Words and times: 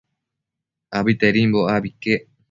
Abitedimbo 0.99 1.61
abi 1.75 1.87
iquec 1.91 2.23